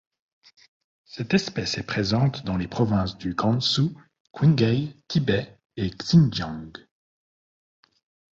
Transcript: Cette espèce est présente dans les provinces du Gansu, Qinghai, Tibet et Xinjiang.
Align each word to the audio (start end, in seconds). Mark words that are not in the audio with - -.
Cette 1.05 1.35
espèce 1.35 1.77
est 1.77 1.83
présente 1.85 2.43
dans 2.43 2.57
les 2.57 2.67
provinces 2.67 3.19
du 3.19 3.35
Gansu, 3.35 3.91
Qinghai, 4.33 4.95
Tibet 5.07 5.59
et 5.77 5.91
Xinjiang. 5.91 6.71